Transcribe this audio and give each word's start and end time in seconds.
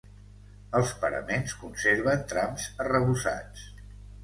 Els 0.79 0.93
paraments 1.03 1.53
conserven 1.65 2.25
trams 2.33 2.67
arrebossats. 2.87 3.71